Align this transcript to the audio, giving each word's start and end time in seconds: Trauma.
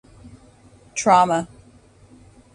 Trauma. 0.95 1.47